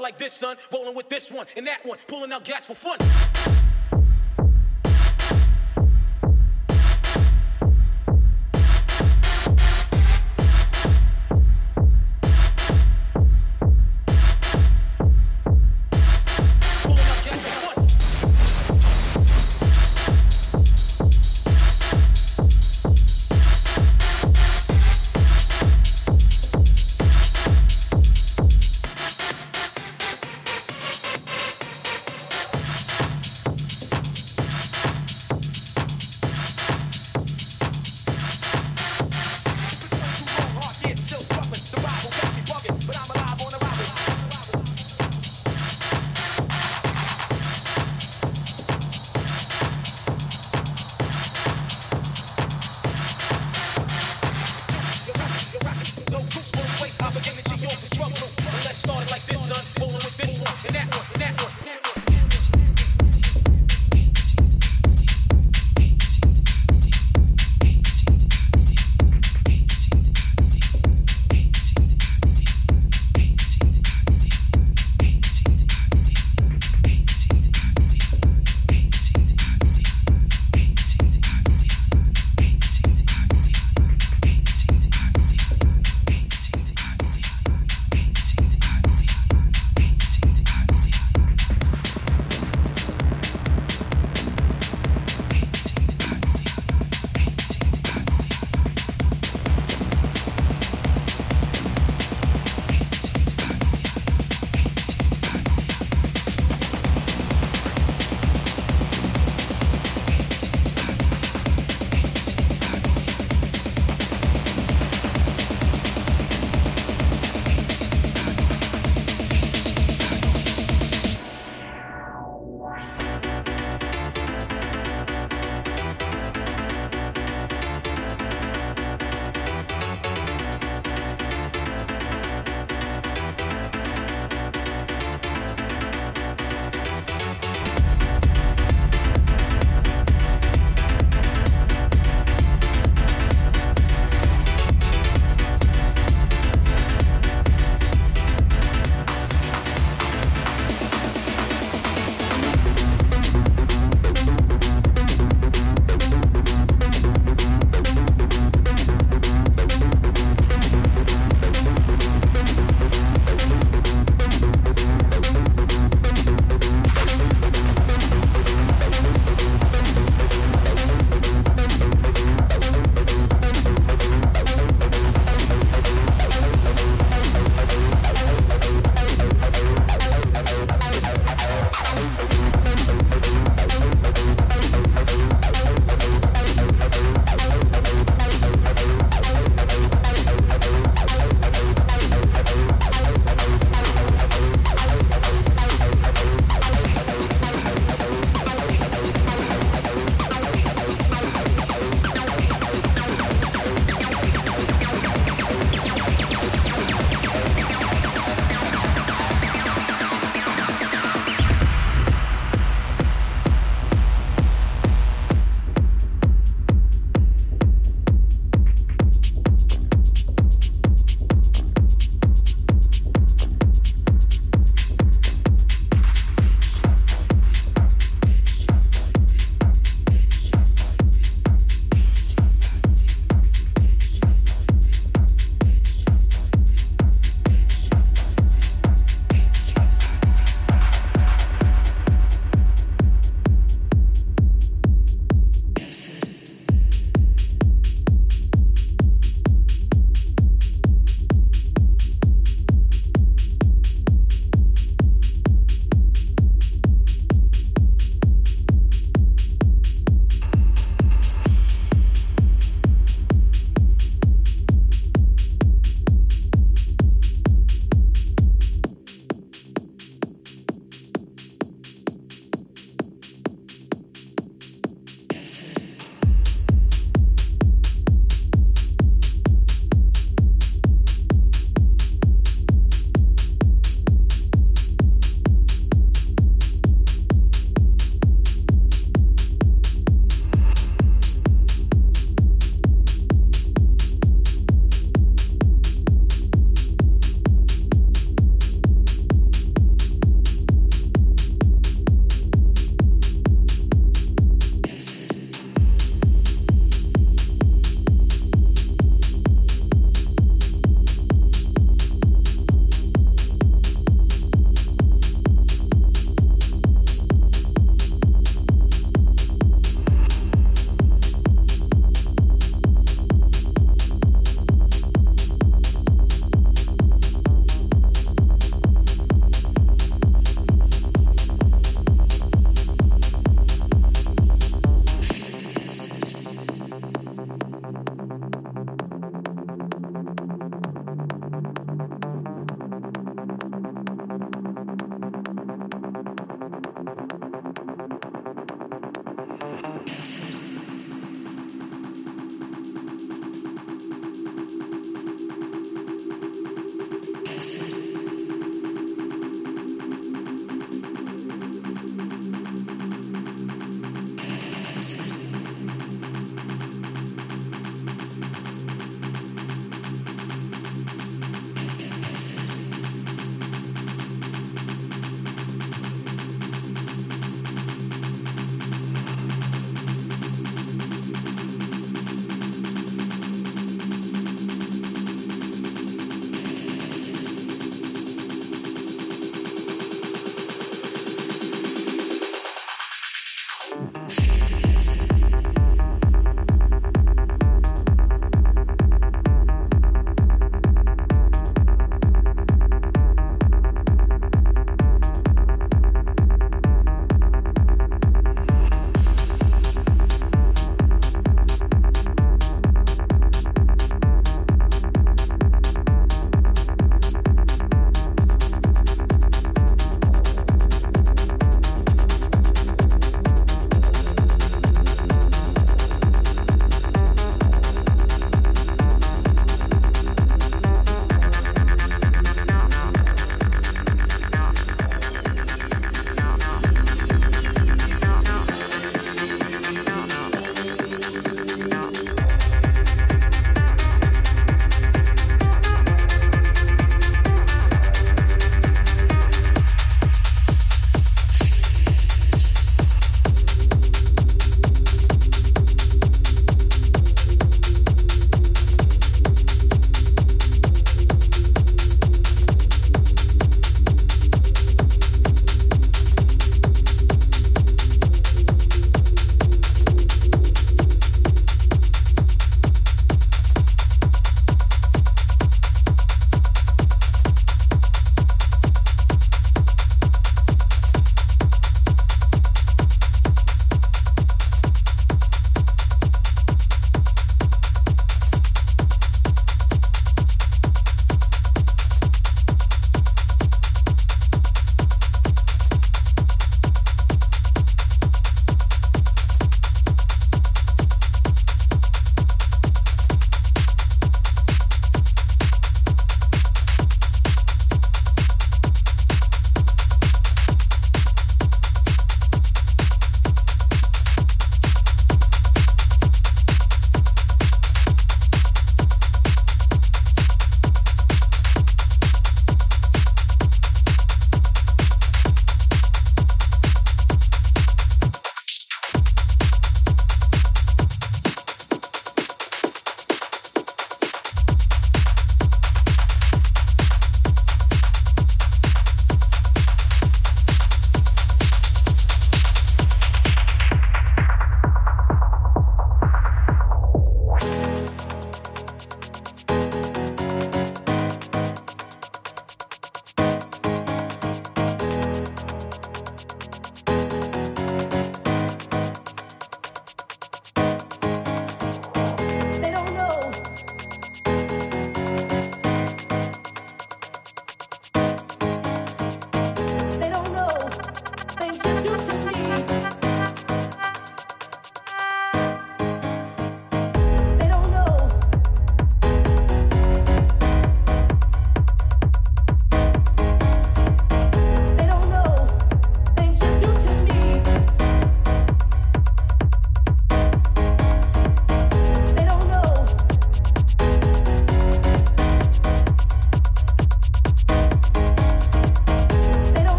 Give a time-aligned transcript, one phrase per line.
[0.00, 0.56] like this, son.
[0.72, 2.98] Rolling with this one and that one, pulling out gats for fun.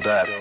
[0.00, 0.37] filled up.